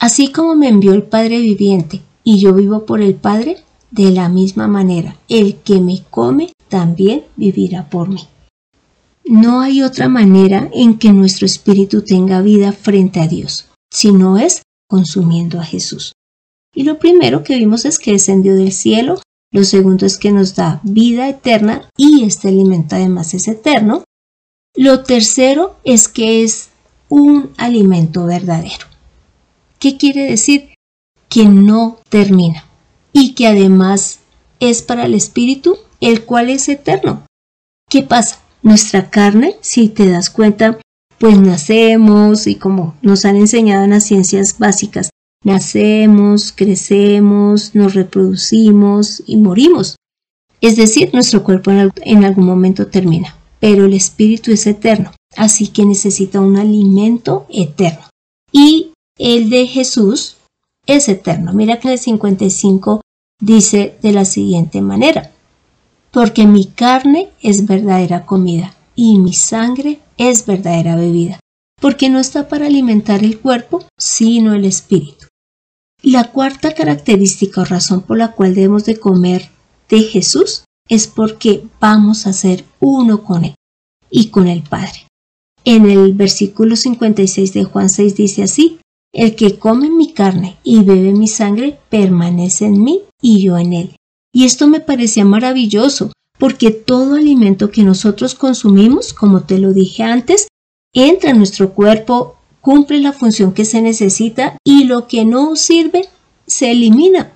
Así 0.00 0.32
como 0.32 0.54
me 0.54 0.68
envió 0.68 0.92
el 0.92 1.02
Padre 1.02 1.38
viviente 1.40 2.02
y 2.24 2.38
yo 2.40 2.54
vivo 2.54 2.86
por 2.86 3.00
el 3.00 3.14
Padre, 3.14 3.64
de 3.90 4.10
la 4.10 4.28
misma 4.28 4.68
manera, 4.68 5.16
el 5.28 5.56
que 5.56 5.80
me 5.80 6.02
come 6.10 6.52
también 6.68 7.24
vivirá 7.36 7.88
por 7.88 8.08
mí. 8.08 8.20
No 9.24 9.60
hay 9.60 9.82
otra 9.82 10.08
manera 10.08 10.70
en 10.72 10.98
que 10.98 11.12
nuestro 11.12 11.46
espíritu 11.46 12.02
tenga 12.02 12.40
vida 12.42 12.72
frente 12.72 13.20
a 13.20 13.28
Dios, 13.28 13.68
si 13.90 14.12
no 14.12 14.38
es 14.38 14.62
consumiendo 14.88 15.60
a 15.60 15.64
Jesús. 15.64 16.12
Y 16.74 16.84
lo 16.84 16.98
primero 16.98 17.42
que 17.42 17.56
vimos 17.56 17.84
es 17.84 17.98
que 17.98 18.12
descendió 18.12 18.54
del 18.54 18.72
cielo 18.72 19.20
lo 19.50 19.64
segundo 19.64 20.04
es 20.04 20.18
que 20.18 20.30
nos 20.30 20.54
da 20.54 20.80
vida 20.82 21.28
eterna 21.28 21.88
y 21.96 22.24
este 22.24 22.48
alimento 22.48 22.96
además 22.96 23.32
es 23.34 23.48
eterno. 23.48 24.04
Lo 24.76 25.02
tercero 25.04 25.76
es 25.84 26.08
que 26.08 26.42
es 26.42 26.68
un 27.08 27.52
alimento 27.56 28.26
verdadero. 28.26 28.86
¿Qué 29.78 29.96
quiere 29.96 30.24
decir? 30.24 30.74
Que 31.28 31.46
no 31.46 31.98
termina 32.10 32.64
y 33.12 33.34
que 33.34 33.46
además 33.46 34.20
es 34.60 34.82
para 34.82 35.06
el 35.06 35.14
espíritu, 35.14 35.78
el 36.00 36.24
cual 36.24 36.50
es 36.50 36.68
eterno. 36.68 37.24
¿Qué 37.88 38.02
pasa? 38.02 38.40
Nuestra 38.62 39.08
carne, 39.08 39.56
si 39.60 39.88
te 39.88 40.10
das 40.10 40.30
cuenta, 40.30 40.78
pues 41.18 41.38
nacemos 41.40 42.46
y 42.46 42.56
como 42.56 42.94
nos 43.02 43.24
han 43.24 43.36
enseñado 43.36 43.84
en 43.84 43.90
las 43.90 44.04
ciencias 44.04 44.58
básicas, 44.58 45.10
nacemos, 45.44 46.52
crecemos, 46.52 47.74
nos 47.74 47.94
reproducimos 47.94 49.22
y 49.26 49.36
morimos. 49.36 49.96
Es 50.60 50.76
decir, 50.76 51.10
nuestro 51.12 51.44
cuerpo 51.44 51.70
en 51.70 52.24
algún 52.24 52.46
momento 52.46 52.88
termina, 52.88 53.36
pero 53.60 53.86
el 53.86 53.94
espíritu 53.94 54.50
es 54.50 54.66
eterno, 54.66 55.12
así 55.36 55.68
que 55.68 55.84
necesita 55.84 56.40
un 56.40 56.56
alimento 56.56 57.46
eterno. 57.48 58.08
Y 58.52 58.92
el 59.18 59.50
de 59.50 59.66
Jesús 59.66 60.36
es 60.86 61.08
eterno. 61.08 61.52
Mira 61.52 61.78
que 61.78 61.92
el 61.92 61.98
55 61.98 63.02
dice 63.40 63.96
de 64.02 64.12
la 64.12 64.24
siguiente 64.24 64.80
manera, 64.80 65.30
porque 66.10 66.46
mi 66.46 66.66
carne 66.66 67.28
es 67.40 67.66
verdadera 67.66 68.26
comida 68.26 68.74
y 68.96 69.18
mi 69.18 69.32
sangre 69.32 70.00
es 70.16 70.44
verdadera 70.46 70.96
bebida, 70.96 71.38
porque 71.80 72.08
no 72.08 72.18
está 72.18 72.48
para 72.48 72.66
alimentar 72.66 73.22
el 73.22 73.38
cuerpo, 73.38 73.84
sino 73.96 74.54
el 74.54 74.64
espíritu. 74.64 75.17
La 76.02 76.30
cuarta 76.30 76.74
característica 76.74 77.62
o 77.62 77.64
razón 77.64 78.02
por 78.02 78.18
la 78.18 78.32
cual 78.32 78.54
debemos 78.54 78.84
de 78.84 78.98
comer 78.98 79.50
de 79.88 80.02
Jesús 80.02 80.64
es 80.88 81.06
porque 81.08 81.64
vamos 81.80 82.26
a 82.26 82.32
ser 82.32 82.64
uno 82.80 83.24
con 83.24 83.44
Él 83.44 83.54
y 84.10 84.28
con 84.28 84.48
el 84.48 84.62
Padre. 84.62 85.06
En 85.64 85.90
el 85.90 86.14
versículo 86.14 86.76
56 86.76 87.52
de 87.52 87.64
Juan 87.64 87.90
6 87.90 88.14
dice 88.14 88.42
así, 88.42 88.78
el 89.12 89.36
que 89.36 89.58
come 89.58 89.90
mi 89.90 90.12
carne 90.12 90.56
y 90.62 90.82
bebe 90.84 91.12
mi 91.12 91.28
sangre 91.28 91.78
permanece 91.90 92.66
en 92.66 92.82
mí 92.82 93.02
y 93.20 93.42
yo 93.42 93.58
en 93.58 93.72
él. 93.72 93.96
Y 94.32 94.44
esto 94.44 94.68
me 94.68 94.80
parecía 94.80 95.24
maravilloso, 95.24 96.12
porque 96.38 96.70
todo 96.70 97.16
alimento 97.16 97.70
que 97.70 97.82
nosotros 97.82 98.34
consumimos, 98.34 99.12
como 99.12 99.42
te 99.42 99.58
lo 99.58 99.72
dije 99.72 100.04
antes, 100.04 100.48
entra 100.94 101.30
en 101.30 101.38
nuestro 101.38 101.72
cuerpo, 101.74 102.36
cumple 102.68 103.00
la 103.00 103.14
función 103.14 103.54
que 103.54 103.64
se 103.64 103.80
necesita 103.80 104.58
y 104.62 104.84
lo 104.84 105.06
que 105.06 105.24
no 105.24 105.56
sirve 105.56 106.06
se 106.46 106.70
elimina. 106.70 107.32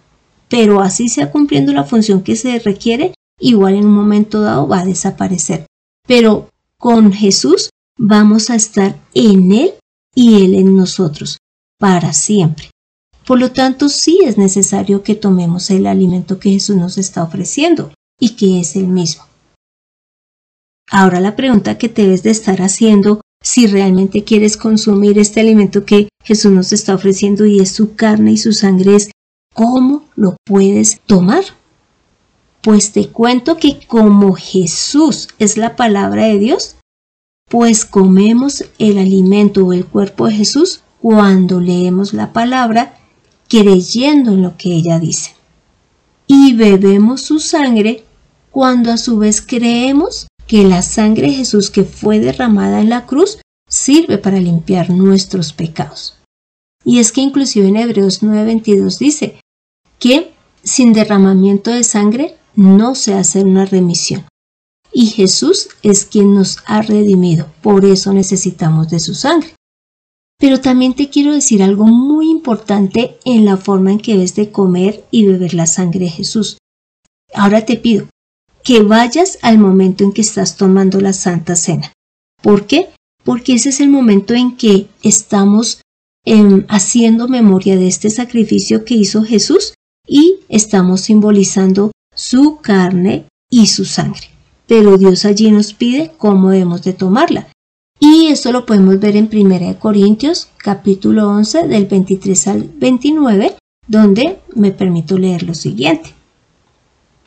Pero 0.51 0.83
así 0.83 1.09
sea 1.09 1.31
cumpliendo 1.31 1.73
la 1.73 1.85
función 1.85 2.23
que 2.23 2.37
se 2.37 2.59
requiere, 2.59 3.15
igual 3.41 3.77
en 3.77 3.87
un 3.87 3.95
momento 3.95 4.43
dado 4.43 4.69
va 4.69 4.81
a 4.81 4.85
desaparecer. 4.85 5.65
Pero 6.07 6.51
con 6.77 7.15
Jesús 7.15 7.71
vamos 7.97 8.51
a 8.51 8.57
estar 8.57 9.01
en 9.15 9.53
Él 9.53 9.73
y 10.15 10.45
Él 10.45 10.55
en 10.55 10.77
nosotros 10.77 11.39
para 11.79 12.13
siempre. 12.13 12.71
Por 13.27 13.41
lo 13.41 13.53
tanto, 13.53 13.89
sí 13.89 14.21
es 14.27 14.37
necesario 14.37 15.03
que 15.03 15.15
tomemos 15.15 15.71
el 15.71 15.87
alimento 15.87 16.39
que 16.39 16.51
Jesús 16.51 16.77
nos 16.77 16.99
está 16.99 17.23
ofreciendo 17.23 17.95
y 18.21 18.37
que 18.37 18.61
es 18.61 18.77
el 18.77 18.87
mismo. 18.87 19.25
Ahora 20.91 21.21
la 21.21 21.37
pregunta 21.37 21.79
que 21.79 21.89
debes 21.89 22.23
de 22.23 22.33
estar 22.33 22.61
haciendo 22.61 23.23
si 23.43 23.67
realmente 23.67 24.25
quieres 24.25 24.57
consumir 24.57 25.19
este 25.19 25.41
alimento 25.41 25.85
que 25.85 26.09
Jesús 26.25 26.53
nos 26.53 26.73
está 26.73 26.95
ofreciendo 26.95 27.45
y 27.45 27.61
es 27.61 27.73
su 27.73 27.95
carne 27.95 28.33
y 28.33 28.37
su 28.39 28.53
sangre 28.53 28.97
es 28.97 29.11
¿cómo 29.55 30.05
lo 30.17 30.37
puedes 30.45 31.01
tomar? 31.07 31.45
Pues 32.63 32.93
te 32.93 33.09
cuento 33.09 33.57
que 33.57 33.81
como 33.87 34.35
Jesús 34.35 35.29
es 35.39 35.57
la 35.57 35.75
palabra 35.75 36.27
de 36.27 36.39
Dios, 36.39 36.77
pues 37.51 37.85
comemos 37.85 38.65
el 38.79 38.99
alimento 38.99 39.67
o 39.67 39.73
el 39.73 39.85
cuerpo 39.85 40.29
de 40.29 40.35
Jesús 40.35 40.81
cuando 41.01 41.61
leemos 41.61 42.15
la 42.15 42.33
palabra 42.33 42.95
creyendo 43.49 44.31
en 44.31 44.43
lo 44.43 44.57
que 44.57 44.73
ella 44.73 44.99
dice. 44.99 45.35
Y 46.27 46.55
bebemos 46.55 47.23
su 47.23 47.41
sangre 47.41 48.05
cuando 48.51 48.93
a 48.93 48.97
su 48.97 49.19
vez 49.19 49.43
creemos 49.43 50.29
que 50.53 50.65
la 50.65 50.83
sangre 50.83 51.29
de 51.29 51.33
Jesús 51.33 51.71
que 51.71 51.83
fue 51.83 52.21
derramada 52.21 52.83
en 52.83 52.91
la 52.91 53.07
cruz 53.07 53.39
sirve 53.71 54.19
para 54.19 54.39
limpiar 54.39 54.91
nuestros 54.91 55.55
pecados. 55.55 56.19
Y 56.85 56.99
es 56.99 57.11
que 57.11 57.23
inclusive 57.23 57.69
en 57.69 57.79
Hebreos 57.79 58.23
9:22 58.23 58.99
dice 58.99 59.41
que 59.99 60.35
sin 60.63 60.93
derramamiento 60.93 61.71
de 61.71 61.83
sangre 61.85 62.37
no 62.55 62.95
se 62.95 63.15
hace 63.15 63.43
una 63.43 63.65
remisión. 63.65 64.27
Y 64.93 65.07
Jesús 65.07 65.71
es 65.83 66.05
quien 66.05 66.35
nos 66.35 66.59
ha 66.67 66.83
redimido, 66.83 67.47
por 67.63 67.87
eso 67.87 68.13
necesitamos 68.13 68.91
de 68.91 69.01
su 69.01 69.15
sangre. 69.15 69.55
Pero 70.39 70.61
también 70.61 70.93
te 70.93 71.09
quiero 71.09 71.33
decir 71.33 71.63
algo 71.63 71.87
muy 71.87 72.31
importante 72.31 73.17
en 73.25 73.47
la 73.47 73.57
forma 73.57 73.91
en 73.91 74.01
que 74.01 74.13
debes 74.17 74.35
de 74.35 74.53
comer 74.53 75.03
y 75.11 75.25
beber 75.25 75.55
la 75.55 75.67
sangre 75.67 76.01
de 76.01 76.11
Jesús. 76.11 76.59
Ahora 77.33 77.65
te 77.65 77.79
pido 77.79 78.12
que 78.65 78.83
vayas 78.83 79.39
al 79.43 79.59
momento 79.59 80.05
en 80.05 80.13
que 80.13 80.21
estás 80.21 80.57
tomando 80.57 81.01
la 81.01 81.13
Santa 81.13 81.57
Cena. 81.57 81.93
¿Por 82.43 82.67
qué? 82.67 82.89
Porque 83.25 83.55
ese 83.55 83.71
es 83.71 83.81
el 83.81 83.89
momento 83.89 84.35
en 84.35 84.57
que 84.57 84.89
estamos 85.03 85.81
em, 86.25 86.65
haciendo 86.69 87.29
memoria 87.29 87.77
de 87.77 87.89
este 87.89 88.11
sacrificio 88.11 88.85
que 88.85 88.95
hizo 88.95 89.23
Jesús 89.23 89.75
y 90.07 90.41
estamos 90.49 91.03
simbolizando 91.03 91.93
su 92.15 92.59
carne 92.61 93.27
y 93.51 93.67
su 93.67 93.85
sangre. 93.85 94.29
Pero 94.67 94.99
Dios 94.99 95.25
allí 95.25 95.51
nos 95.51 95.75
pide 95.75 96.13
cómo 96.19 96.51
debemos 96.51 96.83
de 96.83 96.93
tomarla. 96.93 97.49
Y 98.01 98.27
esto 98.27 98.51
lo 98.51 98.67
podemos 98.67 98.99
ver 98.99 99.17
en 99.17 99.31
1 99.33 99.79
Corintios 99.79 100.49
capítulo 100.57 101.29
11 101.29 101.69
del 101.69 101.87
23 101.87 102.49
al 102.49 102.63
29, 102.65 103.55
donde 103.87 104.39
me 104.57 104.73
permito 104.73 105.19
leer 105.19 105.45
lo 105.45 105.55
siguiente. 105.55 106.13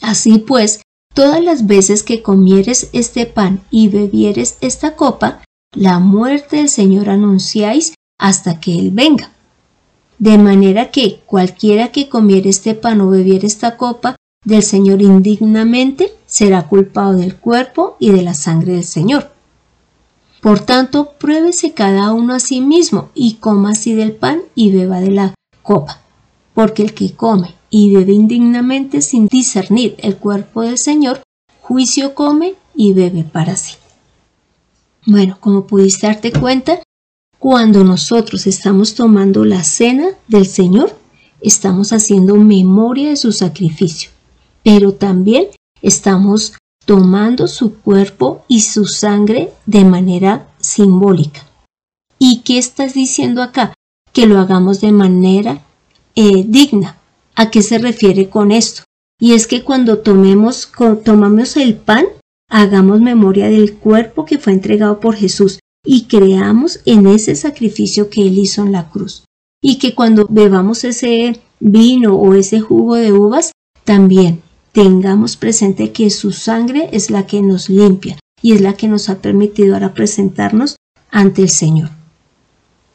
Así 0.00 0.38
pues, 0.38 0.82
todas 1.14 1.42
las 1.42 1.66
veces 1.66 2.02
que 2.02 2.22
comieres 2.22 2.90
este 2.92 3.26
pan 3.26 3.60
y 3.70 3.88
bebieres 3.88 4.56
esta 4.60 4.96
copa, 4.96 5.42
la 5.74 5.98
muerte 5.98 6.56
del 6.56 6.68
Señor 6.68 7.10
anunciáis 7.10 7.94
hasta 8.18 8.60
que 8.60 8.78
Él 8.78 8.90
venga. 8.90 9.30
De 10.18 10.36
manera 10.36 10.90
que 10.90 11.20
cualquiera 11.26 11.92
que 11.92 12.08
comiere 12.08 12.50
este 12.50 12.74
pan 12.74 13.00
o 13.00 13.10
bebiere 13.10 13.46
esta 13.46 13.76
copa 13.76 14.16
del 14.44 14.62
Señor 14.62 15.00
indignamente 15.02 16.12
será 16.26 16.66
culpado 16.66 17.14
del 17.14 17.36
cuerpo 17.36 17.96
y 17.98 18.10
de 18.10 18.22
la 18.22 18.34
sangre 18.34 18.74
del 18.74 18.84
Señor. 18.84 19.30
Por 20.40 20.60
tanto, 20.60 21.12
pruébese 21.18 21.72
cada 21.72 22.12
uno 22.12 22.34
a 22.34 22.40
sí 22.40 22.60
mismo 22.60 23.10
y 23.14 23.34
coma 23.34 23.70
así 23.70 23.94
del 23.94 24.12
pan 24.12 24.40
y 24.54 24.72
beba 24.72 25.00
de 25.00 25.10
la 25.10 25.34
copa. 25.62 26.00
Porque 26.54 26.82
el 26.82 26.94
que 26.94 27.12
come 27.14 27.54
y 27.70 27.94
bebe 27.94 28.12
indignamente 28.12 29.02
sin 29.02 29.26
discernir 29.26 29.94
el 29.98 30.16
cuerpo 30.16 30.62
del 30.62 30.78
Señor, 30.78 31.22
juicio 31.60 32.14
come 32.14 32.54
y 32.74 32.92
bebe 32.92 33.24
para 33.24 33.56
sí. 33.56 33.74
Bueno, 35.06 35.38
como 35.40 35.66
pudiste 35.66 36.06
darte 36.06 36.32
cuenta, 36.32 36.80
cuando 37.38 37.84
nosotros 37.84 38.46
estamos 38.46 38.94
tomando 38.94 39.44
la 39.44 39.64
cena 39.64 40.08
del 40.28 40.46
Señor, 40.46 40.94
estamos 41.40 41.92
haciendo 41.92 42.34
memoria 42.36 43.08
de 43.08 43.16
su 43.16 43.32
sacrificio, 43.32 44.10
pero 44.62 44.92
también 44.92 45.46
estamos 45.80 46.54
tomando 46.84 47.46
su 47.46 47.76
cuerpo 47.76 48.44
y 48.48 48.60
su 48.60 48.84
sangre 48.84 49.52
de 49.64 49.84
manera 49.84 50.48
simbólica. 50.58 51.46
¿Y 52.18 52.40
qué 52.40 52.58
estás 52.58 52.94
diciendo 52.94 53.42
acá? 53.42 53.72
Que 54.12 54.26
lo 54.26 54.38
hagamos 54.38 54.80
de 54.80 54.92
manera 54.92 55.62
eh, 56.14 56.44
digna. 56.46 56.96
¿A 57.34 57.50
qué 57.50 57.62
se 57.62 57.78
refiere 57.78 58.28
con 58.28 58.52
esto? 58.52 58.82
Y 59.20 59.34
es 59.34 59.46
que 59.46 59.62
cuando 59.62 59.98
tomemos, 59.98 60.70
tomamos 61.04 61.56
el 61.56 61.76
pan, 61.76 62.06
hagamos 62.48 63.00
memoria 63.00 63.48
del 63.48 63.74
cuerpo 63.74 64.24
que 64.24 64.38
fue 64.38 64.52
entregado 64.52 65.00
por 65.00 65.14
Jesús 65.14 65.58
y 65.84 66.04
creamos 66.04 66.80
en 66.84 67.06
ese 67.06 67.34
sacrificio 67.34 68.10
que 68.10 68.22
Él 68.22 68.38
hizo 68.38 68.62
en 68.62 68.72
la 68.72 68.90
cruz. 68.90 69.24
Y 69.62 69.78
que 69.78 69.94
cuando 69.94 70.26
bebamos 70.28 70.84
ese 70.84 71.40
vino 71.60 72.14
o 72.16 72.34
ese 72.34 72.60
jugo 72.60 72.96
de 72.96 73.12
uvas, 73.12 73.52
también 73.84 74.42
tengamos 74.72 75.36
presente 75.36 75.92
que 75.92 76.10
su 76.10 76.32
sangre 76.32 76.88
es 76.92 77.10
la 77.10 77.26
que 77.26 77.42
nos 77.42 77.68
limpia 77.68 78.18
y 78.42 78.52
es 78.52 78.60
la 78.60 78.74
que 78.74 78.88
nos 78.88 79.08
ha 79.08 79.20
permitido 79.20 79.74
ahora 79.74 79.92
presentarnos 79.92 80.76
ante 81.10 81.42
el 81.42 81.50
Señor. 81.50 81.90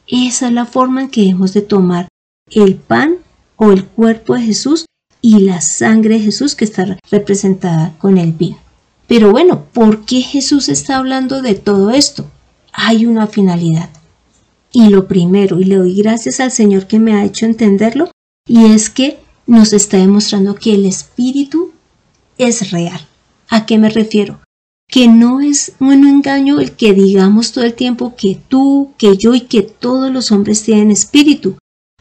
Esa 0.08 0.48
es 0.48 0.54
la 0.54 0.66
forma 0.66 1.02
en 1.02 1.10
que 1.10 1.28
hemos 1.30 1.54
de 1.54 1.62
tomar 1.62 2.08
el 2.52 2.76
pan 2.76 3.18
o 3.56 3.72
el 3.72 3.86
cuerpo 3.86 4.36
de 4.36 4.42
Jesús 4.42 4.86
y 5.22 5.40
la 5.40 5.62
sangre 5.62 6.16
de 6.16 6.26
Jesús 6.26 6.56
que 6.56 6.66
está 6.66 6.98
representada 7.10 7.96
con 7.98 8.18
el 8.18 8.32
vino. 8.32 8.58
Pero 9.08 9.32
bueno, 9.32 9.66
¿por 9.74 10.06
qué 10.06 10.22
Jesús 10.22 10.70
está 10.70 10.98
hablando 10.98 11.42
de 11.42 11.56
todo 11.56 11.92
esto? 11.92 12.30
Hay 12.72 13.06
una 13.06 13.28
finalidad. 13.28 13.90
Y 14.72 14.90
lo 14.90 15.08
primero, 15.08 15.60
y 15.60 15.66
le 15.66 15.78
doy 15.78 15.96
gracias 15.96 16.40
al 16.40 16.52
Señor 16.52 16.88
que 16.88 17.00
me 17.00 17.14
ha 17.14 17.24
hecho 17.24 17.46
entenderlo, 17.46 18.12
y 18.48 18.66
es 18.66 18.90
que 18.90 19.20
nos 19.48 19.74
está 19.74 19.98
demostrando 19.98 20.56
que 20.56 20.76
el 20.76 20.86
Espíritu 20.86 21.72
es 22.38 22.72
real. 22.72 23.00
¿A 23.50 23.66
qué 23.66 23.78
me 23.78 23.90
refiero? 23.90 24.42
Que 24.88 25.08
no 25.08 25.40
es 25.40 25.74
un 25.80 26.06
engaño 26.08 26.60
el 26.60 26.74
que 26.74 26.94
digamos 26.94 27.52
todo 27.52 27.64
el 27.64 27.74
tiempo 27.74 28.16
que 28.16 28.40
tú, 28.48 28.92
que 28.98 29.18
yo 29.18 29.34
y 29.34 29.42
que 29.42 29.62
todos 29.62 30.12
los 30.12 30.32
hombres 30.32 30.64
tienen 30.64 30.92
espíritu, 30.92 31.56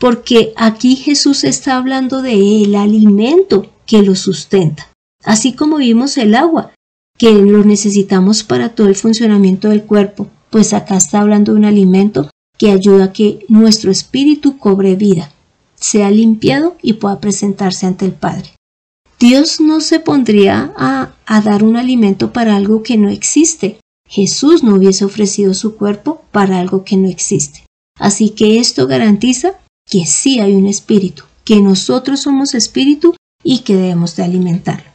porque 0.04 0.52
aquí 0.56 0.96
Jesús 0.96 1.44
está 1.44 1.78
hablando 1.78 2.20
de 2.20 2.62
el 2.62 2.74
alimento 2.74 3.70
que 3.86 4.02
lo 4.02 4.14
sustenta, 4.14 4.92
así 5.24 5.54
como 5.54 5.78
vimos 5.78 6.18
el 6.18 6.34
agua, 6.34 6.74
que 7.16 7.32
lo 7.32 7.64
necesitamos 7.64 8.42
para 8.42 8.74
todo 8.74 8.88
el 8.88 8.96
funcionamiento 8.96 9.70
del 9.70 9.84
cuerpo, 9.84 10.28
pues 10.50 10.74
acá 10.74 10.98
está 10.98 11.22
hablando 11.22 11.54
de 11.54 11.58
un 11.60 11.64
alimento 11.64 12.28
que 12.58 12.70
ayuda 12.70 13.04
a 13.04 13.12
que 13.14 13.46
nuestro 13.48 13.90
espíritu 13.90 14.58
cobre 14.58 14.94
vida, 14.94 15.32
sea 15.74 16.10
limpiado 16.10 16.76
y 16.82 16.92
pueda 16.92 17.18
presentarse 17.18 17.86
ante 17.86 18.04
el 18.04 18.12
Padre. 18.12 18.50
Dios 19.18 19.58
no 19.58 19.80
se 19.80 20.00
pondría 20.00 20.74
a, 20.76 21.14
a, 21.24 21.40
dar 21.40 21.64
un 21.64 21.78
alimento 21.78 22.30
para 22.30 22.56
algo 22.56 22.82
que 22.82 22.98
no 22.98 23.08
existe. 23.08 23.78
Jesús 24.06 24.62
no 24.62 24.74
hubiese 24.74 25.06
ofrecido 25.06 25.54
su 25.54 25.76
cuerpo 25.76 26.24
para 26.30 26.60
algo 26.60 26.84
que 26.84 26.98
no 26.98 27.08
existe. 27.08 27.64
Así 27.98 28.30
que 28.30 28.58
esto 28.58 28.86
garantiza 28.86 29.54
que 29.88 30.06
sí 30.06 30.40
hay 30.40 30.54
un 30.54 30.66
espíritu, 30.66 31.24
que 31.44 31.60
nosotros 31.60 32.20
somos 32.20 32.54
espíritu 32.54 33.14
y 33.42 33.60
que 33.60 33.76
debemos 33.76 34.16
de 34.16 34.24
alimentarlo. 34.24 34.90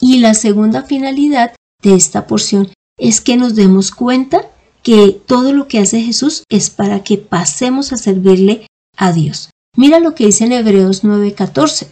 Y 0.00 0.18
la 0.18 0.34
segunda 0.34 0.82
finalidad 0.82 1.54
de 1.82 1.94
esta 1.94 2.26
porción 2.26 2.72
es 2.98 3.20
que 3.20 3.36
nos 3.36 3.54
demos 3.54 3.90
cuenta 3.90 4.50
que 4.82 5.20
todo 5.26 5.52
lo 5.52 5.68
que 5.68 5.78
hace 5.78 6.00
Jesús 6.02 6.44
es 6.48 6.70
para 6.70 7.02
que 7.02 7.18
pasemos 7.18 7.92
a 7.92 7.96
servirle 7.96 8.66
a 8.96 9.12
Dios. 9.12 9.50
Mira 9.76 10.00
lo 10.00 10.14
que 10.14 10.26
dice 10.26 10.44
en 10.44 10.52
Hebreos 10.52 11.04
9:14. 11.04 11.88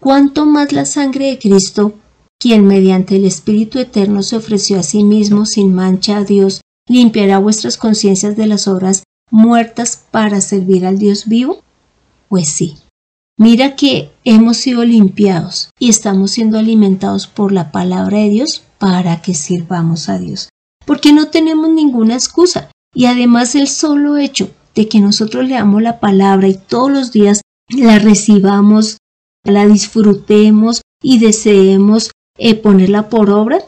Cuanto 0.00 0.46
más 0.46 0.72
la 0.72 0.84
sangre 0.84 1.26
de 1.26 1.38
Cristo, 1.38 1.94
quien 2.38 2.66
mediante 2.66 3.16
el 3.16 3.24
Espíritu 3.24 3.78
Eterno 3.78 4.22
se 4.22 4.36
ofreció 4.36 4.78
a 4.78 4.82
sí 4.82 5.02
mismo 5.02 5.46
sin 5.46 5.74
mancha 5.74 6.18
a 6.18 6.24
Dios, 6.24 6.60
limpiará 6.88 7.38
vuestras 7.38 7.76
conciencias 7.76 8.36
de 8.36 8.46
las 8.46 8.68
obras 8.68 9.04
muertas 9.30 10.04
para 10.10 10.40
servir 10.40 10.86
al 10.86 10.98
Dios 10.98 11.26
vivo? 11.26 11.62
Pues 12.28 12.48
sí. 12.48 12.76
Mira 13.38 13.76
que 13.76 14.10
hemos 14.24 14.56
sido 14.56 14.84
limpiados 14.84 15.70
y 15.78 15.90
estamos 15.90 16.30
siendo 16.30 16.58
alimentados 16.58 17.26
por 17.26 17.52
la 17.52 17.70
palabra 17.70 18.18
de 18.18 18.30
Dios 18.30 18.62
para 18.78 19.20
que 19.20 19.34
sirvamos 19.34 20.08
a 20.08 20.18
Dios. 20.18 20.48
Porque 20.86 21.12
no 21.12 21.28
tenemos 21.28 21.68
ninguna 21.68 22.14
excusa. 22.14 22.70
Y 22.94 23.04
además 23.06 23.54
el 23.54 23.68
solo 23.68 24.16
hecho 24.16 24.50
de 24.74 24.88
que 24.88 25.00
nosotros 25.00 25.46
leamos 25.46 25.82
la 25.82 26.00
palabra 26.00 26.48
y 26.48 26.54
todos 26.54 26.90
los 26.90 27.12
días 27.12 27.42
la 27.68 27.98
recibamos, 27.98 28.96
la 29.44 29.66
disfrutemos 29.66 30.80
y 31.02 31.18
deseemos 31.18 32.10
eh, 32.38 32.54
ponerla 32.54 33.08
por 33.08 33.30
obra, 33.30 33.58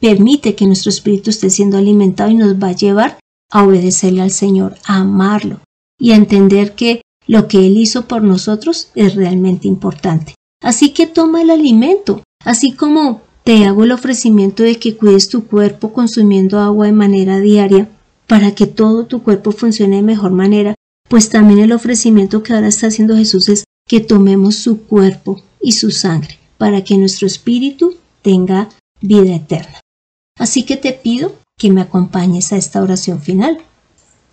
permite 0.00 0.56
que 0.56 0.66
nuestro 0.66 0.90
espíritu 0.90 1.30
esté 1.30 1.48
siendo 1.50 1.78
alimentado 1.78 2.30
y 2.30 2.34
nos 2.34 2.54
va 2.54 2.68
a 2.68 2.76
llevar 2.76 3.18
a 3.52 3.64
obedecerle 3.64 4.22
al 4.22 4.32
Señor, 4.32 4.74
a 4.84 4.96
amarlo 4.96 5.60
y 6.00 6.12
a 6.12 6.16
entender 6.16 6.74
que 6.74 7.02
lo 7.28 7.46
que 7.46 7.66
Él 7.66 7.76
hizo 7.76 8.08
por 8.08 8.22
nosotros 8.22 8.88
es 8.94 9.14
realmente 9.14 9.68
importante. 9.68 10.34
Así 10.62 10.90
que 10.90 11.06
toma 11.06 11.42
el 11.42 11.50
alimento, 11.50 12.22
así 12.44 12.72
como 12.72 13.20
te 13.44 13.64
hago 13.64 13.84
el 13.84 13.92
ofrecimiento 13.92 14.62
de 14.62 14.76
que 14.76 14.96
cuides 14.96 15.28
tu 15.28 15.46
cuerpo 15.46 15.92
consumiendo 15.92 16.58
agua 16.58 16.86
de 16.86 16.92
manera 16.92 17.38
diaria 17.40 17.88
para 18.26 18.54
que 18.54 18.66
todo 18.66 19.06
tu 19.06 19.22
cuerpo 19.22 19.52
funcione 19.52 19.96
de 19.96 20.02
mejor 20.02 20.30
manera, 20.30 20.74
pues 21.08 21.28
también 21.28 21.60
el 21.60 21.72
ofrecimiento 21.72 22.42
que 22.42 22.54
ahora 22.54 22.68
está 22.68 22.86
haciendo 22.86 23.16
Jesús 23.16 23.48
es 23.48 23.64
que 23.86 24.00
tomemos 24.00 24.56
su 24.56 24.82
cuerpo 24.84 25.42
y 25.60 25.72
su 25.72 25.90
sangre 25.90 26.38
para 26.56 26.82
que 26.82 26.96
nuestro 26.96 27.26
espíritu 27.26 27.96
tenga 28.22 28.68
vida 29.00 29.34
eterna. 29.34 29.80
Así 30.38 30.62
que 30.62 30.76
te 30.76 30.92
pido 30.92 31.34
que 31.62 31.70
me 31.70 31.82
acompañes 31.82 32.52
a 32.52 32.56
esta 32.56 32.82
oración 32.82 33.20
final. 33.20 33.58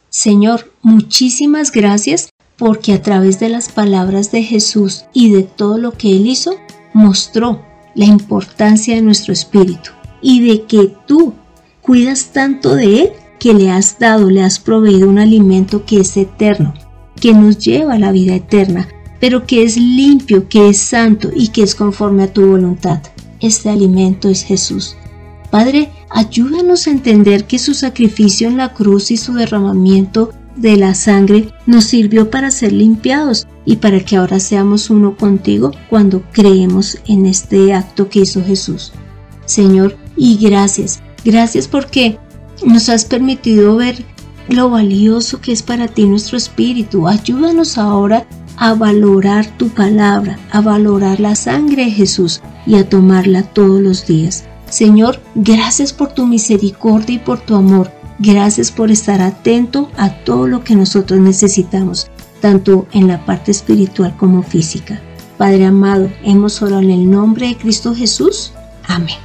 Señor, 0.10 0.74
muchísimas 0.82 1.72
gracias 1.72 2.30
porque 2.58 2.92
a 2.94 3.04
través 3.04 3.39
de 3.39 3.50
las 3.50 3.70
palabras 3.70 4.32
de 4.32 4.42
Jesús 4.42 5.06
y 5.13 5.30
de 5.30 5.44
todo 5.44 5.78
lo 5.78 5.92
que 5.92 6.10
Él 6.10 6.26
hizo, 6.26 6.56
mostró 6.92 7.62
la 7.94 8.06
importancia 8.06 8.96
de 8.96 9.04
nuestro 9.04 9.32
espíritu 9.32 9.92
y 10.24 10.42
de 10.42 10.63
que 10.63 10.92
tú 11.06 11.36
cuidas 11.84 12.32
tanto 12.34 12.74
de 12.74 13.02
Él 13.02 13.10
que 13.39 13.54
le 13.54 13.70
has 13.70 14.00
dado, 14.00 14.32
le 14.32 14.42
has 14.42 14.60
proveído 14.60 15.08
un 15.08 15.20
alimento 15.20 15.86
que 15.86 16.00
es 16.00 16.18
eterno, 16.18 16.74
que 17.22 17.36
nos 17.36 17.60
lleva 17.60 17.94
a 17.94 18.00
la 18.00 18.12
vida 18.12 18.34
eterna, 18.34 18.88
pero 19.20 19.46
que 19.46 19.62
es 19.62 19.78
limpio, 19.78 20.50
que 20.50 20.70
es 20.70 20.80
santo 20.80 21.30
y 21.32 21.50
que 21.50 21.62
es 21.62 21.76
conforme 21.76 22.24
a 22.24 22.34
tu 22.34 22.48
voluntad. 22.48 23.04
Este 23.39 23.70
alimento 23.70 24.30
es 24.30 24.44
Jesús. 24.44 24.96
Padre, 25.52 25.89
ayúdanos 26.10 26.88
a 26.88 26.91
entender 26.91 27.45
que 27.45 27.60
su 27.60 27.74
sacrificio 27.74 28.48
en 28.48 28.58
la 28.58 28.74
cruz 28.74 29.12
y 29.12 29.17
su 29.17 29.34
derramamiento 29.34 30.32
de 30.56 30.76
la 30.76 30.93
sangre 30.93 31.54
nos 31.65 31.86
sirvió 31.86 32.30
para 32.30 32.52
ser 32.52 32.74
limpiados 32.74 33.48
y 33.65 33.78
para 33.78 34.00
que 34.00 34.17
ahora 34.17 34.39
seamos 34.39 34.89
uno 34.89 35.15
contigo 35.15 35.72
cuando 35.89 36.24
creemos 36.32 36.98
en 37.06 37.26
este 37.26 37.74
acto 37.74 38.10
que 38.10 38.19
hizo 38.19 38.43
Jesús. 38.43 38.91
Señor, 39.45 39.98
y 40.17 40.38
gracias, 40.38 41.02
gracias 41.24 41.67
porque 41.67 42.17
nos 42.65 42.89
has 42.89 43.06
permitido 43.06 43.76
ver 43.76 44.04
lo 44.50 44.69
valioso 44.69 45.39
que 45.39 45.52
es 45.52 45.62
para 45.62 45.88
ti 45.88 46.06
nuestro 46.06 46.38
espíritu. 46.38 47.08
Ayúdanos 47.08 47.78
ahora 47.78 48.28
a 48.58 48.74
valorar 48.74 49.45
tu 49.58 49.69
palabra, 49.69 50.38
a 50.52 50.60
valorar 50.60 51.19
la 51.19 51.36
sangre 51.36 51.86
de 51.86 51.91
Jesús 51.91 52.41
y 52.65 52.76
a 52.76 52.89
tomarla 52.89 53.43
todos 53.43 53.80
los 53.82 54.06
días. 54.06 54.49
Señor, 54.70 55.20
gracias 55.36 55.94
por 55.94 56.14
tu 56.14 56.26
misericordia 56.28 57.16
y 57.16 57.20
por 57.20 57.40
tu 57.40 57.56
amor. 57.56 57.92
Gracias 58.20 58.72
por 58.72 58.92
estar 58.92 59.22
atento 59.22 59.90
a 59.98 60.10
todo 60.10 60.48
lo 60.48 60.64
que 60.64 60.76
nosotros 60.76 61.20
necesitamos, 61.20 62.10
tanto 62.42 62.86
en 62.92 63.08
la 63.08 63.26
parte 63.26 63.52
espiritual 63.52 64.16
como 64.18 64.44
física. 64.44 65.02
Padre 65.38 65.66
amado, 65.66 66.12
hemos 66.24 66.62
orado 66.62 66.82
en 66.82 66.92
el 66.92 67.10
nombre 67.10 67.48
de 67.48 67.58
Cristo 67.58 67.96
Jesús. 67.96 68.52
Amén. 68.88 69.18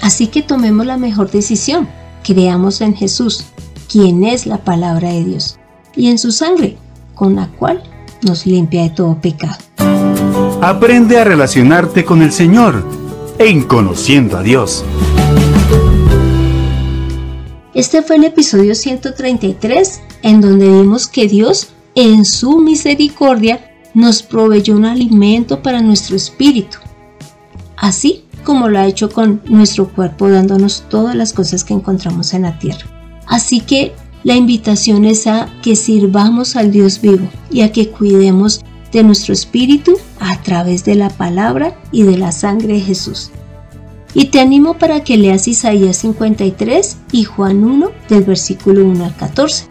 Así 0.00 0.26
que 0.28 0.42
tomemos 0.42 0.86
la 0.86 0.96
mejor 0.96 1.30
decisión. 1.30 1.86
Creamos 2.24 2.80
en 2.80 2.94
Jesús, 2.94 3.44
quien 3.90 4.24
es 4.24 4.46
la 4.46 4.58
palabra 4.58 5.10
de 5.10 5.24
Dios, 5.24 5.58
y 5.94 6.08
en 6.08 6.18
su 6.18 6.32
sangre, 6.32 6.78
con 7.14 7.36
la 7.36 7.48
cual 7.48 7.82
nos 8.22 8.46
limpia 8.46 8.82
de 8.82 8.90
todo 8.90 9.20
pecado. 9.20 9.58
Aprende 10.62 11.18
a 11.18 11.24
relacionarte 11.24 12.04
con 12.04 12.22
el 12.22 12.32
Señor 12.32 12.99
en 13.40 13.62
Conociendo 13.62 14.36
a 14.36 14.42
Dios. 14.42 14.84
Este 17.72 18.02
fue 18.02 18.16
el 18.16 18.24
episodio 18.24 18.74
133 18.74 20.02
en 20.20 20.42
donde 20.42 20.68
vimos 20.68 21.06
que 21.06 21.26
Dios 21.26 21.68
en 21.94 22.26
su 22.26 22.58
misericordia 22.58 23.72
nos 23.94 24.22
proveyó 24.22 24.76
un 24.76 24.84
alimento 24.84 25.62
para 25.62 25.80
nuestro 25.80 26.16
espíritu, 26.16 26.76
así 27.78 28.24
como 28.44 28.68
lo 28.68 28.78
ha 28.78 28.86
hecho 28.86 29.08
con 29.08 29.40
nuestro 29.46 29.88
cuerpo 29.88 30.28
dándonos 30.28 30.84
todas 30.90 31.16
las 31.16 31.32
cosas 31.32 31.64
que 31.64 31.72
encontramos 31.72 32.34
en 32.34 32.42
la 32.42 32.58
tierra. 32.58 32.84
Así 33.26 33.62
que 33.62 33.94
la 34.22 34.34
invitación 34.34 35.06
es 35.06 35.26
a 35.26 35.48
que 35.62 35.76
sirvamos 35.76 36.56
al 36.56 36.70
Dios 36.70 37.00
vivo 37.00 37.26
y 37.50 37.62
a 37.62 37.72
que 37.72 37.88
cuidemos 37.88 38.60
de 38.92 39.02
nuestro 39.02 39.32
espíritu 39.32 39.96
a 40.20 40.40
través 40.42 40.84
de 40.84 40.94
la 40.94 41.10
palabra 41.10 41.74
y 41.90 42.04
de 42.04 42.16
la 42.16 42.30
sangre 42.30 42.74
de 42.74 42.80
Jesús. 42.80 43.30
Y 44.14 44.26
te 44.26 44.40
animo 44.40 44.74
para 44.74 45.04
que 45.04 45.16
leas 45.16 45.48
Isaías 45.48 45.96
53 45.98 46.96
y 47.12 47.24
Juan 47.24 47.64
1 47.64 47.90
del 48.08 48.24
versículo 48.24 48.84
1 48.84 49.04
al 49.04 49.16
14. 49.16 49.66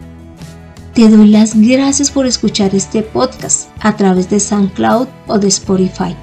Te 0.94 1.08
doy 1.08 1.28
las 1.28 1.54
gracias 1.54 2.10
por 2.10 2.26
escuchar 2.26 2.74
este 2.74 3.02
podcast 3.02 3.68
a 3.80 3.96
través 3.96 4.28
de 4.28 4.40
SoundCloud 4.40 5.06
o 5.28 5.38
de 5.38 5.48
Spotify, 5.48 6.16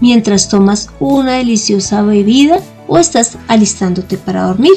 mientras 0.00 0.48
tomas 0.48 0.90
una 0.98 1.34
deliciosa 1.34 2.02
bebida 2.02 2.60
o 2.88 2.98
estás 2.98 3.38
alistándote 3.46 4.18
para 4.18 4.44
dormir. 4.44 4.72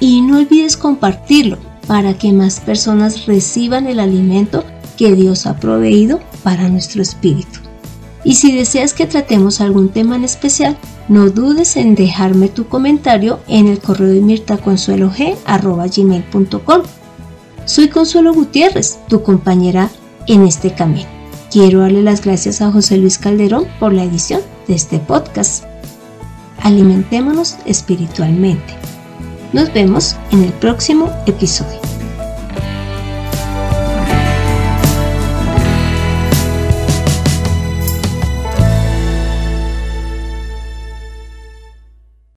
Y 0.00 0.20
no 0.20 0.38
olvides 0.38 0.76
compartirlo 0.76 1.56
para 1.86 2.18
que 2.18 2.32
más 2.32 2.60
personas 2.60 3.26
reciban 3.26 3.86
el 3.86 4.00
alimento 4.00 4.64
que 4.98 5.14
Dios 5.14 5.46
ha 5.46 5.56
proveído 5.56 6.20
para 6.42 6.68
nuestro 6.68 7.00
espíritu. 7.00 7.63
Y 8.24 8.34
si 8.36 8.56
deseas 8.56 8.94
que 8.94 9.06
tratemos 9.06 9.60
algún 9.60 9.90
tema 9.90 10.16
en 10.16 10.24
especial, 10.24 10.78
no 11.08 11.28
dudes 11.28 11.76
en 11.76 11.94
dejarme 11.94 12.48
tu 12.48 12.68
comentario 12.68 13.40
en 13.46 13.68
el 13.68 13.78
correo 13.78 14.08
de 14.08 14.22
mirtaconsuelog.com. 14.22 16.82
Soy 17.66 17.88
Consuelo 17.88 18.32
Gutiérrez, 18.32 18.98
tu 19.08 19.22
compañera 19.22 19.90
en 20.26 20.46
este 20.46 20.72
camino. 20.74 21.08
Quiero 21.50 21.80
darle 21.80 22.02
las 22.02 22.24
gracias 22.24 22.62
a 22.62 22.72
José 22.72 22.96
Luis 22.96 23.18
Calderón 23.18 23.66
por 23.78 23.92
la 23.92 24.04
edición 24.04 24.40
de 24.66 24.74
este 24.74 24.98
podcast. 24.98 25.64
Alimentémonos 26.62 27.56
espiritualmente. 27.66 28.74
Nos 29.52 29.70
vemos 29.72 30.16
en 30.32 30.42
el 30.44 30.52
próximo 30.54 31.10
episodio. 31.26 31.83